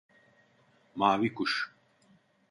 [0.95, 1.71] Mavi kuş…